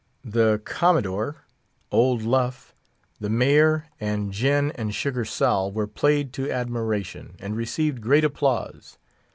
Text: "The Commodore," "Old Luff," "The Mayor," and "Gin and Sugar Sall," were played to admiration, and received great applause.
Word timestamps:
"The 0.25 0.59
Commodore," 0.65 1.45
"Old 1.91 2.23
Luff," 2.23 2.73
"The 3.19 3.29
Mayor," 3.29 3.85
and 3.99 4.31
"Gin 4.31 4.71
and 4.71 4.95
Sugar 4.95 5.25
Sall," 5.25 5.71
were 5.71 5.85
played 5.85 6.33
to 6.33 6.49
admiration, 6.49 7.35
and 7.37 7.55
received 7.55 8.01
great 8.01 8.23
applause. 8.23 8.97